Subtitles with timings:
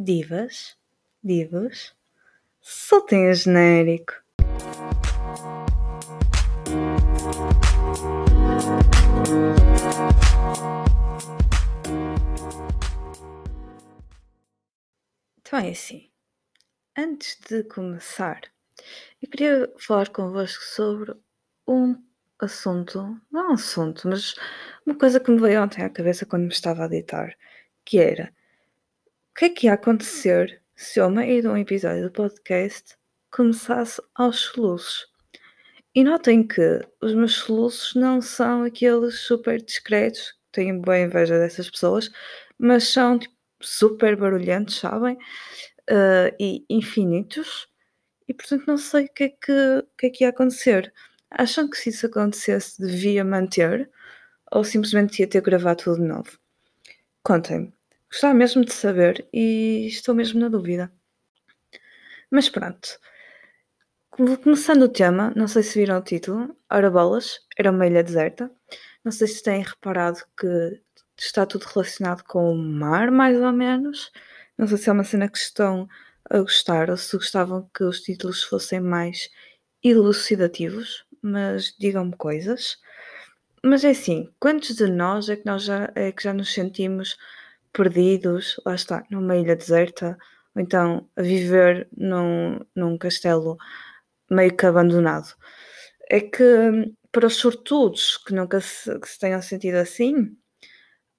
[0.00, 0.76] Divas,
[1.24, 1.92] divos,
[2.60, 4.12] soltem o genérico.
[15.40, 16.08] Então é assim,
[16.96, 18.42] antes de começar,
[19.20, 21.12] eu queria falar convosco sobre
[21.66, 22.00] um
[22.38, 24.36] assunto, não é um assunto, mas
[24.86, 27.36] uma coisa que me veio ontem à cabeça quando me estava a deitar,
[27.84, 28.32] que era
[29.38, 32.96] que é que ia acontecer se ao meio de um episódio do podcast
[33.30, 35.06] começasse aos soluços.
[35.94, 41.70] E notem que os meus soluços não são aqueles super discretos, tenho boa inveja dessas
[41.70, 42.10] pessoas,
[42.58, 43.32] mas são tipo,
[43.62, 45.14] super barulhentos, sabem?
[45.88, 47.68] Uh, e infinitos.
[48.26, 50.92] E portanto não sei o que é que, que, é que ia acontecer.
[51.30, 53.88] Acham que se isso acontecesse devia manter
[54.50, 56.38] ou simplesmente ia ter gravado tudo de novo?
[57.22, 57.77] Contem-me.
[58.10, 60.90] Gostava mesmo de saber e estou mesmo na dúvida.
[62.30, 62.98] Mas pronto.
[64.10, 68.50] Começando o tema, não sei se viram o título, Ora Bolas, era uma ilha deserta.
[69.04, 70.82] Não sei se têm reparado que
[71.16, 74.10] está tudo relacionado com o mar, mais ou menos.
[74.56, 75.88] Não sei se é uma cena que estão
[76.28, 79.30] a gostar ou se gostavam que os títulos fossem mais
[79.82, 82.78] elucidativos, mas digam-me coisas.
[83.64, 87.16] Mas é assim, quantos de nós é que nós já, é que já nos sentimos
[87.72, 90.16] perdidos, lá está, numa ilha deserta,
[90.54, 93.56] ou então a viver num, num castelo
[94.30, 95.34] meio que abandonado?
[96.10, 96.44] É que
[97.12, 100.36] para os sortudos que nunca se, que se tenham sentido assim,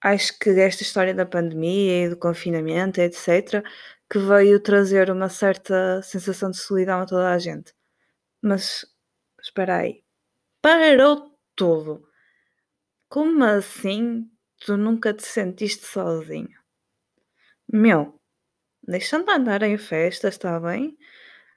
[0.01, 3.63] acho que esta história da pandemia e do confinamento, etc.,
[4.09, 7.73] que veio trazer uma certa sensação de solidão a toda a gente.
[8.41, 8.85] Mas
[9.41, 10.03] espera aí,
[10.61, 12.03] parou tudo.
[13.09, 16.57] Como assim tu nunca te sentiste sozinho?
[17.71, 18.19] Meu,
[18.83, 20.97] deixa de andar em festas, está bem?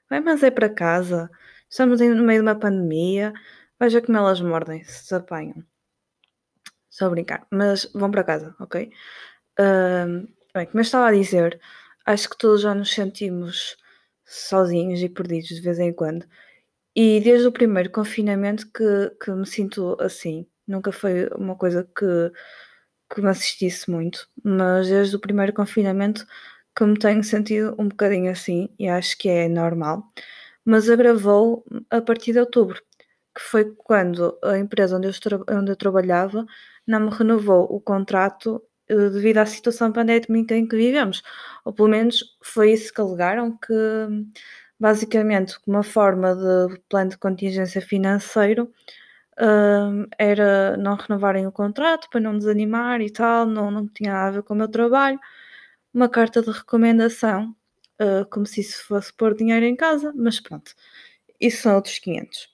[0.09, 1.29] Vai, mas é para casa.
[1.69, 3.33] Estamos no meio de uma pandemia.
[3.79, 5.65] Veja como elas mordem, se se apanham.
[6.89, 7.47] Só brincar.
[7.51, 8.91] Mas vão para casa, ok?
[9.59, 11.59] Uh, bem, como eu estava a dizer,
[12.05, 13.77] acho que todos já nos sentimos
[14.25, 16.25] sozinhos e perdidos de vez em quando.
[16.95, 20.47] E desde o primeiro confinamento que, que me sinto assim.
[20.67, 22.31] Nunca foi uma coisa que,
[23.13, 26.25] que me assistisse muito, mas desde o primeiro confinamento
[26.75, 30.03] que me tenho sentido um bocadinho assim e acho que é normal.
[30.65, 32.81] Mas agravou a partir de outubro,
[33.35, 36.45] que foi quando a empresa onde eu, onde eu trabalhava
[36.87, 41.21] não me renovou o contrato eh, devido à situação pandémica em que vivemos.
[41.65, 43.73] Ou pelo menos foi isso que alegaram, que
[44.79, 48.71] basicamente uma forma de plano de contingência financeiro
[50.17, 54.31] era não renovarem o contrato para não desanimar e tal, não, não tinha nada a
[54.31, 55.19] ver com o meu trabalho.
[55.93, 57.55] Uma carta de recomendação,
[58.01, 60.73] uh, como se isso fosse pôr dinheiro em casa, mas pronto,
[61.39, 62.49] isso são outros 500.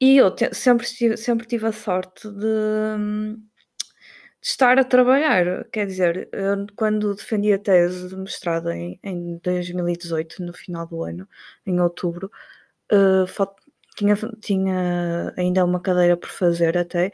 [0.00, 3.36] E eu te, sempre, tive, sempre tive a sorte de
[4.42, 5.64] estar a trabalhar.
[5.70, 11.02] Quer dizer, eu, quando defendi a tese de mestrado em, em 2018, no final do
[11.02, 11.28] ano,
[11.66, 12.30] em outubro,
[12.92, 13.26] uh,
[13.96, 17.12] tinha, tinha ainda uma cadeira por fazer até,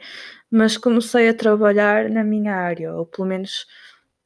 [0.51, 3.65] mas comecei a trabalhar na minha área, ou pelo menos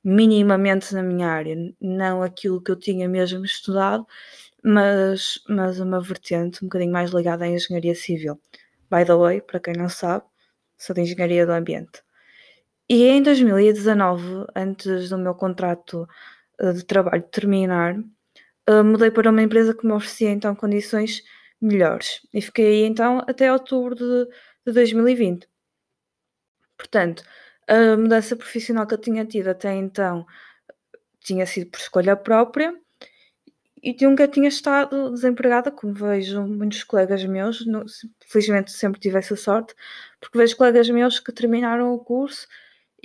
[0.03, 4.05] minimamente na minha área, não aquilo que eu tinha mesmo estudado,
[4.63, 8.39] mas, mas uma vertente um bocadinho mais ligada à engenharia civil.
[8.91, 10.25] By the way, para quem não sabe,
[10.77, 12.01] sou de engenharia do ambiente.
[12.89, 16.07] E em 2019, antes do meu contrato
[16.59, 17.97] eh, de trabalho terminar,
[18.67, 21.23] eh, mudei para uma empresa que me oferecia então condições
[21.61, 22.21] melhores.
[22.33, 24.25] E fiquei aí então até outubro de,
[24.65, 25.47] de 2020.
[26.77, 27.23] Portanto,
[27.67, 30.25] a mudança profissional que eu tinha tido até então
[31.19, 32.73] tinha sido por escolha própria
[33.81, 37.85] e de um tinha estado desempregada, como vejo muitos colegas meus, no,
[38.27, 39.75] felizmente sempre tive essa sorte,
[40.19, 42.47] porque vejo colegas meus que terminaram o curso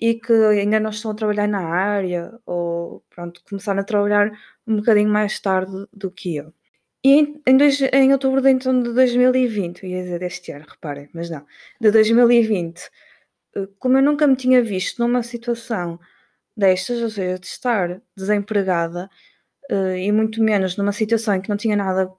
[0.00, 4.32] e que ainda não estão a trabalhar na área ou pronto, começaram a trabalhar
[4.66, 6.52] um bocadinho mais tarde do que eu.
[7.04, 11.08] E em, em, dois, em outubro de, então, de 2020, ia dizer deste ano, reparem,
[11.12, 11.44] mas não,
[11.80, 12.80] de 2020,
[13.56, 15.98] eh, como eu nunca me tinha visto numa situação
[16.56, 19.10] destas, ou seja, de estar desempregada
[19.70, 22.12] uh, e muito menos numa situação em que não tinha nada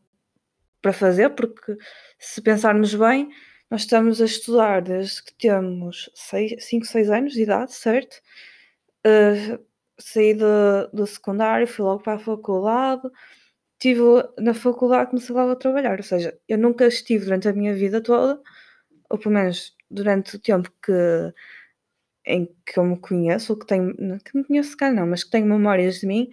[0.81, 1.77] para fazer, porque
[2.19, 3.30] se pensarmos bem,
[3.69, 6.09] nós estamos a estudar desde que temos
[6.59, 8.21] 5, 6 anos de idade, certo?
[9.06, 9.59] Uh,
[9.97, 13.03] saí do secundário, fui logo para a faculdade,
[13.83, 14.01] estive
[14.39, 18.01] na faculdade comecei logo a trabalhar, ou seja, eu nunca estive durante a minha vida
[18.01, 18.41] toda,
[19.09, 20.94] ou pelo menos durante o tempo que
[22.25, 23.94] em que eu me conheço, ou que tenho,
[24.24, 26.31] que me conheço cá não, mas que tenho memórias de mim,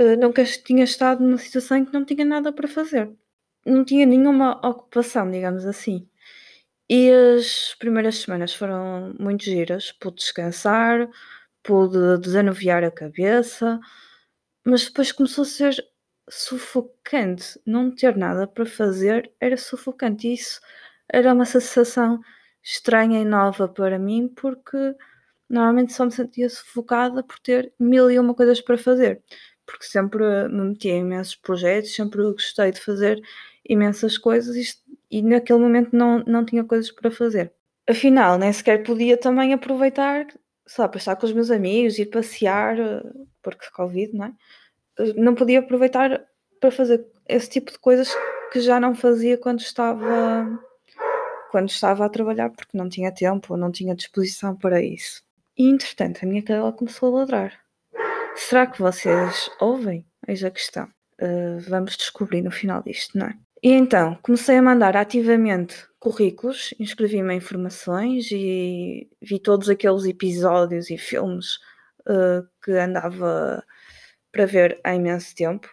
[0.00, 3.10] uh, nunca tinha estado numa situação em que não tinha nada para fazer.
[3.66, 6.08] Não tinha nenhuma ocupação, digamos assim.
[6.90, 11.08] E as primeiras semanas foram muito giras, pude descansar,
[11.62, 13.80] pude desanuviar a cabeça,
[14.64, 15.76] mas depois começou a ser
[16.30, 17.60] sufocante.
[17.66, 20.28] Não ter nada para fazer era sufocante.
[20.28, 20.60] E isso
[21.12, 22.20] era uma sensação
[22.62, 24.94] estranha e nova para mim, porque
[25.48, 29.22] normalmente só me sentia sufocada por ter mil e uma coisas para fazer.
[29.66, 33.20] Porque sempre me metia em imensos projetos, sempre gostei de fazer
[33.68, 34.56] imensas coisas
[35.10, 37.52] e, naquele momento não, não tinha coisas para fazer.
[37.88, 40.26] Afinal, nem sequer podia também aproveitar,
[40.66, 42.76] só para estar com os meus amigos, ir passear,
[43.42, 44.32] porque Covid, não é?
[45.16, 46.24] Não podia aproveitar
[46.60, 48.14] para fazer esse tipo de coisas
[48.52, 50.60] que já não fazia quando estava
[51.50, 55.22] quando estava a trabalhar porque não tinha tempo ou não tinha disposição para isso.
[55.58, 57.60] E entretanto a minha cadela começou a ladrar.
[58.36, 60.06] Será que vocês ouvem?
[60.26, 60.84] Eis a questão.
[61.20, 63.34] Uh, vamos descobrir no final disto, não é?
[63.62, 70.88] E então comecei a mandar ativamente currículos, inscrevi-me em formações e vi todos aqueles episódios
[70.88, 71.56] e filmes
[72.08, 73.62] uh, que andava
[74.32, 75.68] para ver há imenso tempo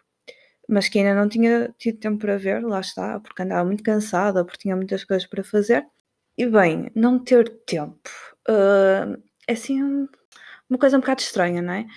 [0.68, 4.44] mas que ainda não tinha tido tempo para ver, lá está, porque andava muito cansada,
[4.44, 5.86] porque tinha muitas coisas para fazer.
[6.38, 8.10] E bem, não ter tempo
[8.50, 9.82] uh, é assim
[10.70, 11.88] uma coisa um bocado estranha, não é?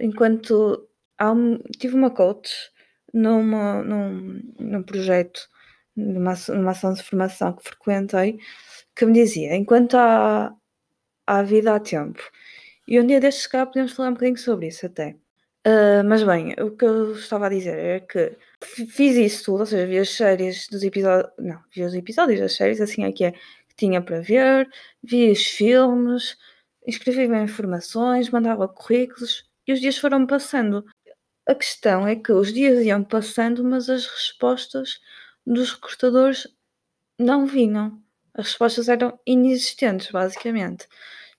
[0.00, 0.88] Enquanto
[1.20, 2.50] um, tive uma coach
[3.12, 5.48] numa, num, num projeto,
[5.96, 8.38] numa, numa ação de formação que frequentei,
[8.96, 10.54] que me dizia: enquanto há,
[11.26, 12.22] há vida, há tempo.
[12.88, 15.16] E um dia destes cá podemos falar um bocadinho sobre isso até.
[15.66, 18.34] Uh, mas bem, o que eu estava a dizer é que
[18.64, 21.30] fiz isso tudo, ou seja, vi as séries dos episódios.
[21.38, 24.68] Não, vi os episódios das séries, assim é que é, que tinha para ver,
[25.02, 26.38] vi os filmes,
[26.86, 30.84] inscrevi-me informações, mandava currículos e os dias foram passando.
[31.46, 35.00] A questão é que os dias iam passando, mas as respostas
[35.46, 36.48] dos recrutadores
[37.18, 38.02] não vinham.
[38.34, 40.86] As respostas eram inexistentes, basicamente.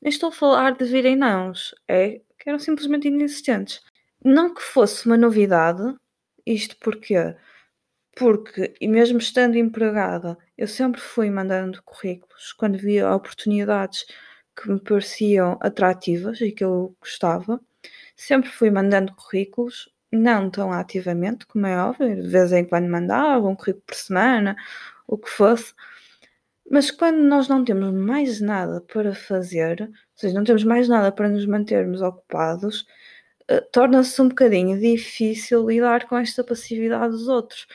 [0.02, 3.82] Nem estou a falar de virem nãos, é que eram simplesmente inexistentes.
[4.24, 5.96] Não que fosse uma novidade,
[6.46, 7.36] isto porquê?
[8.18, 14.06] Porque, e mesmo estando empregada, eu sempre fui mandando currículos quando via oportunidades
[14.56, 17.60] que me pareciam atrativas e que eu gostava.
[18.16, 23.48] Sempre fui mandando currículos, não tão ativamente, como é óbvio, de vez em quando mandava
[23.48, 24.56] um currículo por semana,
[25.08, 25.74] o que fosse.
[26.70, 31.12] Mas quando nós não temos mais nada para fazer, ou seja, não temos mais nada
[31.12, 32.86] para nos mantermos ocupados,
[33.52, 37.68] eh, torna-se um bocadinho difícil lidar com esta passividade dos outros.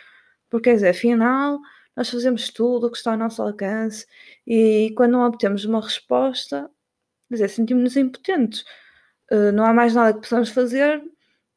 [0.49, 1.61] Porque, quer dizer, afinal,
[1.95, 4.07] nós fazemos tudo o que está ao nosso alcance
[4.47, 6.71] e quando não obtemos uma resposta,
[7.31, 8.65] dizer, sentimos-nos impotentes.
[9.31, 11.03] Uh, não há mais nada que possamos fazer,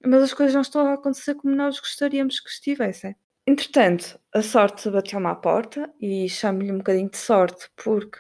[0.06, 3.16] mas as coisas não estão a acontecer como nós gostaríamos que estivessem.
[3.48, 8.20] Entretanto, a sorte bateu-me à porta e chamo-lhe um bocadinho de sorte porque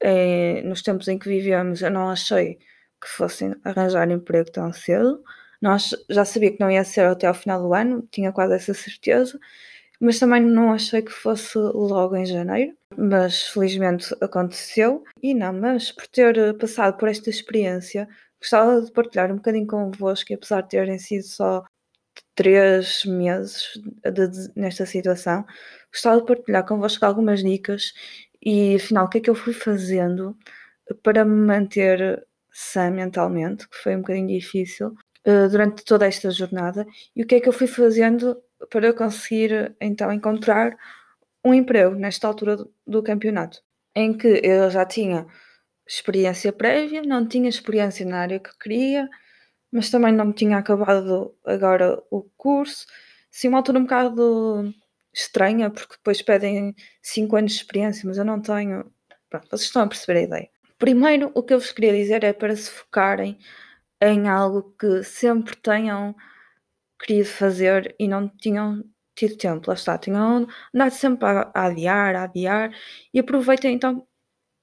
[0.00, 2.58] eh, nos tempos em que vivemos eu não achei
[3.00, 5.22] que fossem arranjar emprego tão cedo.
[5.60, 8.74] Nós já sabia que não ia ser até ao final do ano, tinha quase essa
[8.74, 9.38] certeza,
[10.00, 12.76] mas também não achei que fosse logo em janeiro.
[12.96, 15.04] Mas felizmente aconteceu.
[15.22, 18.08] E não, mas por ter passado por esta experiência,
[18.40, 21.64] gostava de partilhar um bocadinho convosco, apesar de terem sido só
[22.34, 25.44] três meses de, de, nesta situação,
[25.92, 27.92] gostava de partilhar convosco algumas dicas
[28.42, 30.36] e afinal o que é que eu fui fazendo
[31.02, 32.26] para me manter
[32.58, 34.94] sã mentalmente, que foi um bocadinho difícil
[35.26, 36.86] uh, durante toda esta jornada.
[37.14, 40.74] E o que é que eu fui fazendo para conseguir então encontrar
[41.44, 43.62] um emprego nesta altura do, do campeonato,
[43.94, 45.26] em que eu já tinha
[45.86, 49.06] experiência prévia, não tinha experiência na área que queria,
[49.70, 52.86] mas também não tinha acabado agora o curso.
[53.30, 54.74] Sim, uma altura um bocado
[55.12, 58.90] estranha, porque depois pedem 5 anos de experiência, mas eu não tenho.
[59.28, 60.55] Pronto, vocês estão a perceber a ideia.
[60.78, 63.38] Primeiro, o que eu vos queria dizer é para se focarem
[64.02, 66.14] em algo que sempre tenham
[67.00, 68.84] querido fazer e não tinham
[69.16, 72.70] tido tempo, lá está, tinham andado sempre a, adiar, a adiar
[73.14, 74.06] e aproveitem então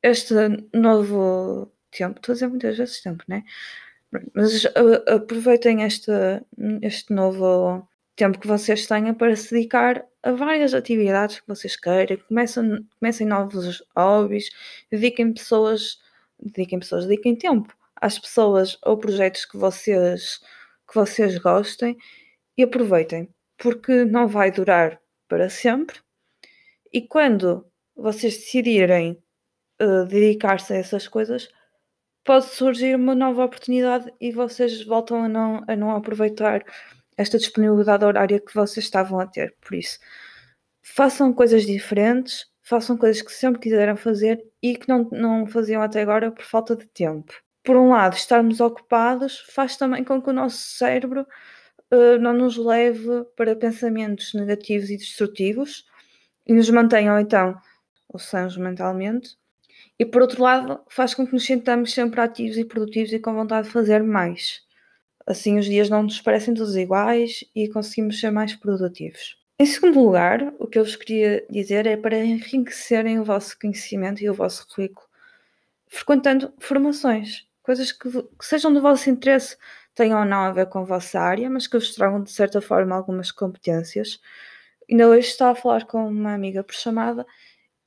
[0.04, 0.36] este
[0.74, 3.44] novo tempo, estou a dizer muitas vezes tempo, né?
[4.36, 4.66] Mas
[5.08, 6.12] aproveitem este,
[6.82, 12.18] este novo tempo que vocês tenham para se dedicar a várias atividades que vocês queiram,
[12.28, 14.50] comecem, comecem novos hobbies,
[14.90, 16.02] dediquem pessoas
[16.44, 20.40] dediquem pessoas, dediquem tempo às pessoas ou projetos que vocês,
[20.88, 21.98] que vocês gostem
[22.58, 26.00] e aproveitem, porque não vai durar para sempre.
[26.92, 27.66] E quando
[27.96, 29.22] vocês decidirem
[29.82, 31.48] uh, dedicar-se a essas coisas,
[32.24, 36.64] pode surgir uma nova oportunidade e vocês voltam a não, a não aproveitar
[37.18, 39.56] esta disponibilidade horária que vocês estavam a ter.
[39.62, 40.00] Por isso,
[40.82, 46.02] façam coisas diferentes, façam coisas que sempre quiseram fazer e que não, não faziam até
[46.02, 47.34] agora por falta de tempo.
[47.64, 51.26] Por um lado, estarmos ocupados faz também com que o nosso cérebro
[51.92, 55.86] uh, não nos leve para pensamentos negativos e destrutivos
[56.46, 57.58] e nos mantenham então
[58.18, 59.38] sãos mentalmente.
[59.98, 63.34] E por outro lado, faz com que nos sintamos sempre ativos e produtivos e com
[63.34, 64.62] vontade de fazer mais.
[65.26, 69.38] Assim, os dias não nos parecem todos iguais e conseguimos ser mais produtivos.
[69.58, 74.22] Em segundo lugar, o que eu vos queria dizer é para enriquecerem o vosso conhecimento
[74.22, 75.08] e o vosso currículo,
[75.88, 79.56] frequentando formações, coisas que, que sejam do vosso interesse,
[79.96, 82.60] tenham ou não a ver com a vossa área, mas que vos tragam de certa
[82.62, 84.20] forma algumas competências.
[84.90, 87.26] Ainda hoje estava a falar com uma amiga por chamada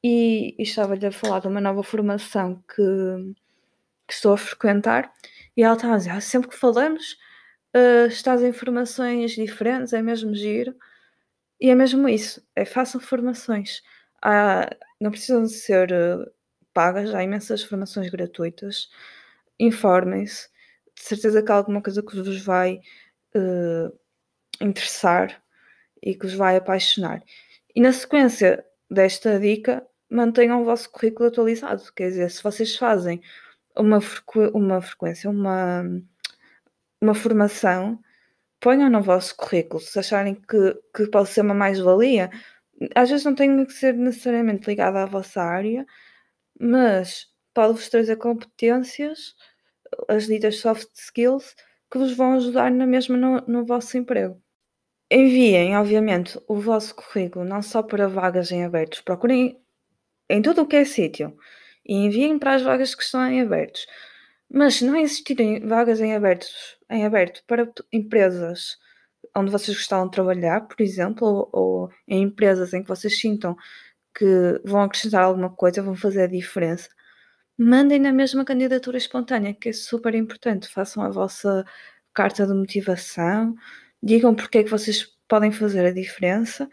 [0.03, 3.35] e, e estava-lhe a falar de uma nova formação que,
[4.07, 5.13] que estou a frequentar
[5.57, 7.19] e ela estava a dizer, ah, sempre que falamos
[7.77, 10.75] uh, estás em formações diferentes, é mesmo giro.
[11.61, 13.83] E é mesmo isso, é façam formações.
[14.23, 14.69] Há,
[15.01, 16.31] não precisam de ser uh,
[16.75, 18.89] pagas, há imensas formações gratuitas.
[19.59, 20.49] Informem-se,
[20.95, 22.81] de certeza que há alguma coisa que vos vai
[23.37, 23.99] uh,
[24.61, 25.43] interessar
[26.03, 27.23] e que vos vai apaixonar.
[27.75, 31.83] E na sequência desta dica, mantenham o vosso currículo atualizado.
[31.95, 33.21] Quer dizer, se vocês fazem
[33.77, 35.85] uma, frequ uma frequência, uma,
[37.01, 37.99] uma formação,
[38.61, 39.81] ponham no vosso currículo.
[39.81, 42.31] Se acharem que, que pode ser uma mais-valia,
[42.95, 45.87] às vezes não tem que ser necessariamente ligada à vossa área,
[46.59, 49.35] mas pode-vos trazer competências,
[50.09, 51.55] as ditas soft skills,
[51.91, 54.41] que vos vão ajudar na mesma no, no vosso emprego.
[55.11, 59.61] Enviem, obviamente, o vosso currículo não só para vagas em abertos, procurem
[60.29, 61.37] em tudo o que é sítio
[61.85, 63.87] e enviem para as vagas que estão em abertos.
[64.51, 68.79] Mas se não existirem vagas em, abertos, em aberto para empresas
[69.37, 73.57] onde vocês gostavam de trabalhar, por exemplo, ou, ou em empresas em que vocês sintam
[74.15, 76.89] que vão acrescentar alguma coisa, vão fazer a diferença,
[77.59, 80.69] mandem na mesma candidatura espontânea, que é super importante.
[80.69, 81.65] Façam a vossa
[82.15, 83.55] carta de motivação,
[84.03, 86.69] digam porque é que vocês podem fazer a diferença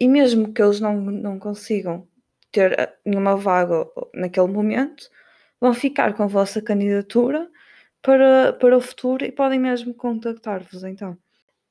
[0.00, 2.06] e mesmo que eles não, não consigam
[2.52, 5.08] ter eh, nenhuma vaga naquele momento,
[5.60, 7.50] vão ficar com a vossa candidatura
[8.02, 11.16] para, para o futuro e podem mesmo contactar-vos então.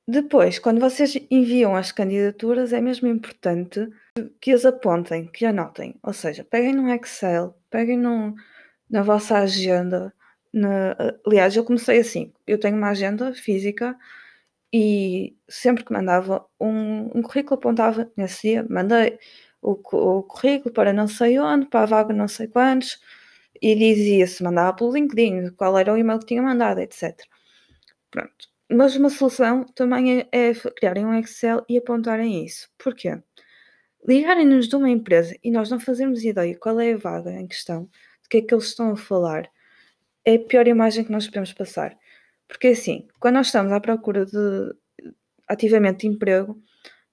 [0.07, 3.89] Depois, quando vocês enviam as candidaturas, é mesmo importante
[4.39, 5.95] que as apontem, que anotem.
[6.03, 10.13] Ou seja, peguem no Excel, peguem na vossa agenda.
[10.53, 13.97] Na, aliás, eu comecei assim: eu tenho uma agenda física
[14.71, 19.17] e sempre que mandava um, um currículo, apontava nesse dia, mandei
[19.61, 22.99] o, o currículo para não sei onde, para a vaga não sei quantos,
[23.65, 27.19] e dizia-se, mandava pelo LinkedIn, qual era o e-mail que tinha mandado, etc.
[28.11, 28.47] Pronto.
[28.69, 32.69] Mas uma solução também é, é criarem um Excel e apontarem isso.
[32.77, 33.19] Porquê?
[34.07, 37.89] Ligarem-nos de uma empresa e nós não fazermos ideia qual é a vaga em questão,
[38.21, 39.49] de que é que eles estão a falar,
[40.23, 41.97] é a pior imagem que nós podemos passar.
[42.47, 44.75] Porque assim, quando nós estamos à procura de
[45.47, 46.55] ativamente de emprego,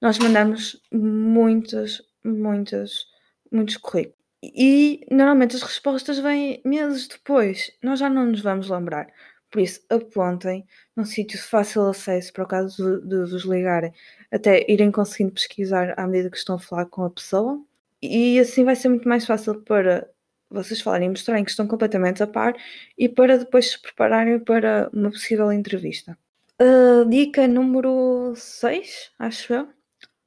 [0.02, 3.06] nós mandamos muitas, muitas,
[3.50, 4.21] muitos currículos.
[4.42, 7.70] E normalmente as respostas vêm meses depois.
[7.82, 9.06] Nós já não nos vamos lembrar.
[9.50, 13.92] Por isso, apontem num sítio de fácil acesso para o caso de, de vos ligarem,
[14.32, 17.62] até irem conseguindo pesquisar à medida que estão a falar com a pessoa.
[18.00, 20.08] E assim vai ser muito mais fácil para
[20.50, 22.54] vocês falarem e mostrarem que estão completamente a par
[22.98, 26.18] e para depois se prepararem para uma possível entrevista.
[26.60, 29.68] Uh, dica número 6, acho eu.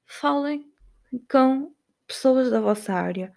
[0.06, 0.66] Falem
[1.30, 1.72] com
[2.08, 3.34] pessoas da vossa área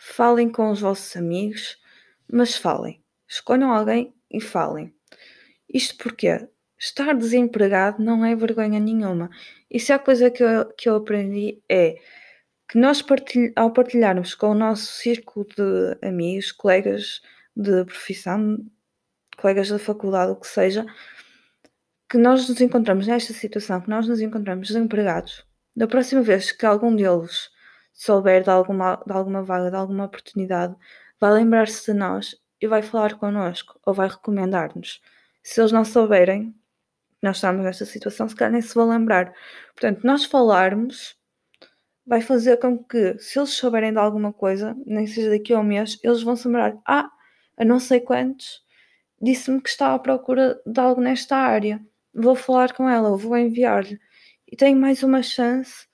[0.00, 1.78] falem com os vossos amigos,
[2.26, 3.04] mas falem.
[3.28, 4.94] Escolham alguém e falem.
[5.68, 9.28] Isto porque estar desempregado não é vergonha nenhuma.
[9.70, 11.96] Isso é a coisa que eu, que eu aprendi é
[12.66, 17.20] que nós partilh, ao partilharmos com o nosso círculo de amigos, colegas
[17.54, 18.58] de profissão,
[19.36, 20.86] colegas da faculdade, o que seja,
[22.08, 25.44] que nós nos encontramos nesta situação, que nós nos encontramos desempregados,
[25.76, 27.50] da próxima vez que algum deles
[27.92, 30.74] souber de alguma, de alguma vaga, de alguma oportunidade,
[31.20, 35.00] vai lembrar-se de nós e vai falar connosco ou vai recomendar-nos.
[35.42, 36.54] Se eles não souberem,
[37.22, 39.32] nós estamos nesta situação, se calhar nem se vão lembrar.
[39.74, 41.18] Portanto, nós falarmos
[42.06, 45.62] vai fazer com que, se eles souberem de alguma coisa, nem seja daqui a um
[45.62, 47.08] mês, eles vão se lembrar: ah,
[47.56, 48.62] a não sei quantos,
[49.20, 51.80] disse-me que está à procura de algo nesta área.
[52.12, 54.00] Vou falar com ela, vou enviar-lhe.
[54.50, 55.86] E tenho mais uma chance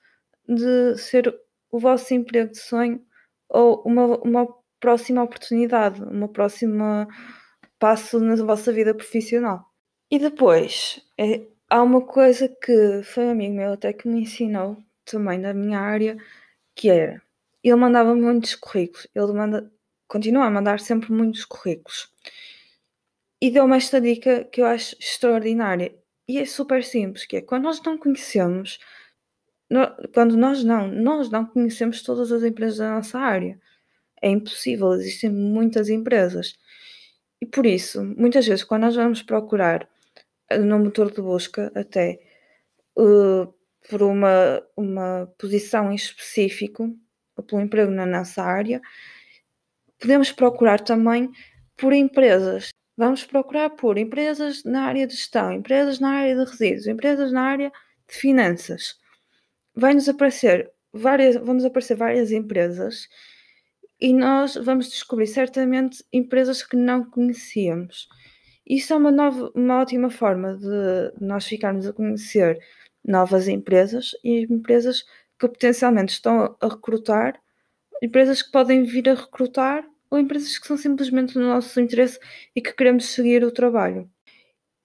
[0.47, 1.33] de ser
[1.71, 3.01] o vosso emprego de sonho
[3.49, 4.47] ou uma, uma
[4.79, 7.07] próxima oportunidade, uma próxima
[7.79, 9.65] passo na vossa vida profissional.
[10.09, 14.83] E depois, é há uma coisa que foi um amigo meu até que me ensinou,
[15.05, 16.17] também da minha área,
[16.75, 17.21] que era,
[17.63, 19.71] ele mandava muitos currículos, ele manda,
[20.07, 22.11] continua a mandar sempre muitos currículos.
[23.41, 25.95] E deu-me esta dica que eu acho extraordinária.
[26.27, 28.79] E é super simples, que é quando nós não conhecemos,
[30.13, 33.59] quando nós não, nós não conhecemos todas as empresas da nossa área.
[34.21, 36.57] É impossível, existem muitas empresas.
[37.41, 39.87] E por isso, muitas vezes, quando nós vamos procurar
[40.49, 42.19] eh, no motor de busca, até
[42.97, 43.53] uh,
[43.89, 46.95] por uma, uma posição em específico,
[47.37, 48.81] ou pelo emprego na nossa área,
[49.99, 51.31] podemos procurar também
[51.77, 52.69] por empresas.
[52.97, 57.43] Vamos procurar por empresas na área de gestão, empresas na área de resíduos, empresas na
[57.43, 57.71] área
[58.07, 58.97] de finanças.
[59.79, 63.07] Vai-nos aparecer várias, vão-nos aparecer várias empresas
[64.01, 68.07] e nós vamos descobrir certamente empresas que não conhecíamos.
[68.65, 72.59] Isso é uma, nova, uma ótima forma de nós ficarmos a conhecer
[73.05, 75.03] novas empresas e empresas
[75.39, 77.39] que potencialmente estão a recrutar,
[78.01, 82.19] empresas que podem vir a recrutar ou empresas que são simplesmente do nosso interesse
[82.55, 84.09] e que queremos seguir o trabalho.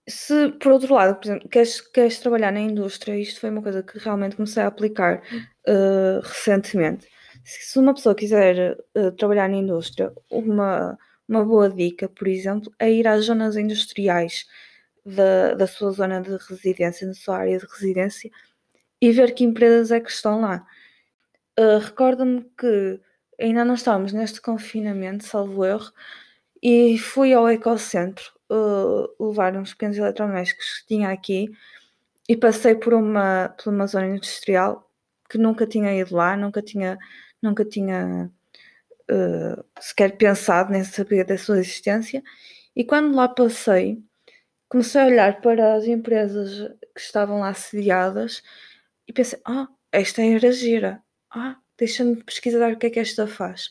[0.08, 3.82] Se, por outro lado, por exemplo, queres, queres trabalhar na indústria, isto foi uma coisa
[3.82, 5.22] que realmente comecei a aplicar
[5.68, 7.08] uh, recentemente.
[7.44, 12.90] Se uma pessoa quiser uh, trabalhar na indústria, uma, uma boa dica, por exemplo, é
[12.90, 14.46] ir às zonas industriais
[15.06, 18.30] da, da sua zona de residência, da sua área de residência,
[19.00, 20.66] e ver que empresas é que estão lá.
[21.58, 23.00] Uh, Recordo-me que
[23.40, 25.92] ainda não estávamos neste confinamento, salvo erro,
[26.60, 31.50] e fui ao ecocentro uh, levar uns pequenos eletrodomésticos que tinha aqui
[32.28, 34.88] e passei por uma, por uma zona industrial
[35.28, 36.98] que nunca tinha ido lá, nunca tinha,
[37.40, 38.30] nunca tinha
[39.10, 42.22] uh, sequer pensado nem sabia da sua existência.
[42.76, 44.02] E quando lá passei,
[44.68, 48.42] comecei a olhar para as empresas que estavam lá sediadas
[49.08, 51.02] e pensei: ah, esta era gira.
[51.30, 53.70] Ah, deixa-me pesquisar o que é que esta faz.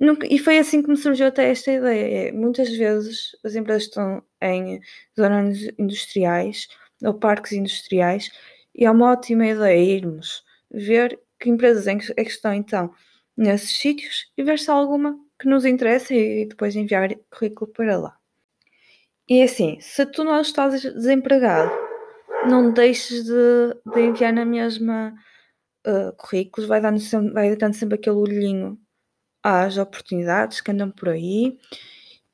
[0.00, 2.28] Nunca, e foi assim que me surgiu até esta ideia.
[2.28, 4.80] É, muitas vezes as empresas estão em
[5.18, 6.68] zonas industriais
[7.04, 8.30] ou parques industriais
[8.74, 12.92] e é uma ótima ideia irmos ver que empresas é que estão então
[13.36, 17.98] nesses sítios e ver se há alguma que nos interessa e depois enviar currículo para
[17.98, 18.16] lá.
[19.28, 21.70] E é assim, se tu não estás desempregado,
[22.48, 25.14] não deixes de, de enviar na mesma
[25.86, 28.78] uh, currículos, vai dando, sempre, vai dando sempre aquele olhinho
[29.42, 31.58] às oportunidades que andam por aí.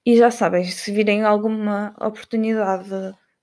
[0.06, 2.88] E já sabem, se virem alguma oportunidade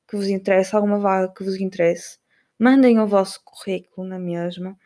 [0.08, 2.20] que vos interessa, alguma vaga que vos interesse,
[2.60, 4.78] mandem o vosso currículo na mesma.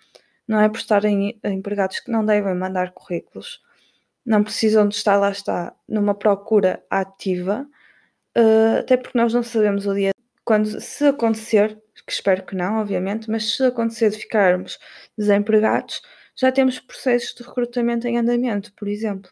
[0.48, 3.62] Não é por estarem empregados que não devem mandar currículos.
[4.26, 7.68] Não precisam de estar lá está numa procura ativa,
[8.38, 10.12] uh, até porque nós não sabemos o dia
[10.46, 14.78] quando se acontecer, que espero que não, obviamente, mas se acontecer de ficarmos
[15.18, 16.02] desempregados,
[16.36, 19.32] já temos processos de recrutamento em andamento, por exemplo.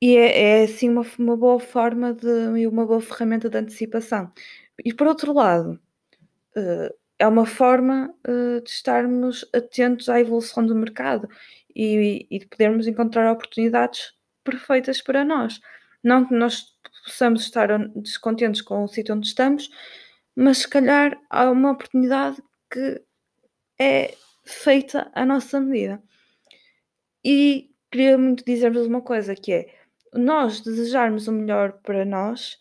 [0.00, 4.32] E é, é assim uma, uma boa forma de e uma boa ferramenta de antecipação.
[4.84, 5.80] E por outro lado,
[6.56, 11.28] uh, é uma forma uh, de estarmos atentos à evolução do mercado
[11.74, 14.12] e, e, de podermos encontrar oportunidades
[14.44, 15.60] perfeitas para nós.
[16.02, 16.64] Não que nós
[17.04, 19.70] possamos estar descontentes com o sítio onde estamos,
[20.34, 23.02] mas se calhar há uma oportunidade que
[23.78, 24.14] é
[24.46, 26.02] feita à nossa medida.
[27.24, 29.74] E queria muito dizer-vos uma coisa que é
[30.14, 32.58] nós desejarmos o melhor para nós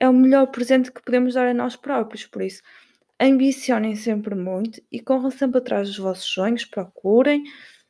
[0.00, 2.62] é o melhor presente que podemos dar a nós próprios, por isso
[3.20, 7.42] ambicionem sempre muito e corram sempre atrás dos vossos sonhos, procurem,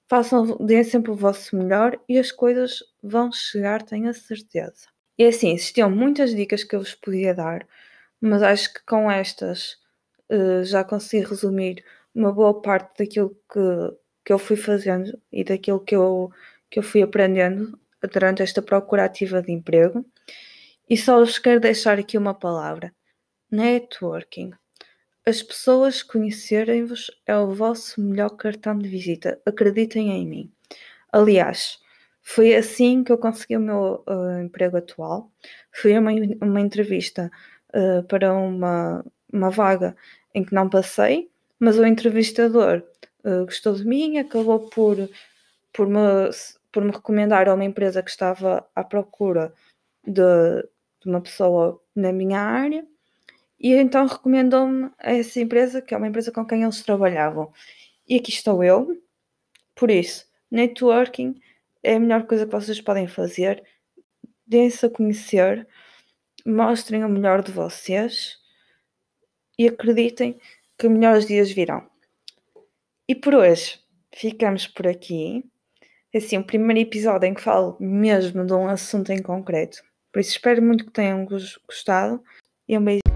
[0.09, 4.87] façam, deem sempre o vosso melhor e as coisas vão chegar, tenho a certeza.
[5.19, 7.67] E assim, existiam muitas dicas que eu vos podia dar,
[8.21, 9.77] mas acho que com estas
[10.31, 11.85] uh, já consegui resumir
[12.15, 16.31] uma boa parte daquilo que, que eu fui fazendo e daquilo que eu,
[16.71, 17.79] que eu fui aprendendo
[18.13, 20.05] durante esta procura ativa de emprego.
[20.89, 22.95] E só vos quero deixar aqui uma palavra:
[23.51, 24.53] networking.
[25.27, 29.39] As pessoas conhecerem-vos é o vosso melhor cartão de visita.
[29.45, 30.53] Acreditem em mim.
[31.13, 31.79] Aliás,
[32.23, 35.31] foi assim que eu consegui o meu uh, emprego atual.
[35.73, 37.31] Fui uma, uma entrevista
[37.75, 39.95] uh, para uma, uma vaga
[40.35, 42.83] em que não passei, mas o entrevistador
[43.25, 44.97] uh, gostou de mim acabou por,
[45.73, 46.31] por, me,
[46.73, 49.53] por me recomendar a uma empresa que estava à procura
[50.05, 50.63] de,
[51.03, 52.87] de uma pessoa na minha área
[53.61, 57.53] e então recomendou-me a essa empresa, que é uma empresa com quem eles trabalhavam.
[58.09, 59.03] E aqui estou eu.
[59.75, 61.41] Por isso, networking
[61.83, 63.63] é a melhor coisa que vocês podem fazer.
[64.47, 65.67] Deem-se a conhecer,
[66.47, 68.39] mostrem o melhor de vocês
[69.59, 70.41] e acreditem
[70.79, 71.87] que melhores dias virão.
[73.09, 73.81] E por hoje
[74.15, 75.45] ficamos por aqui.
[76.15, 79.79] Assim, o primeiro episódio em que falo mesmo de um assunto em concreto.
[80.13, 82.23] Por isso espero muito que tenham gostado
[82.67, 83.08] e um beijo.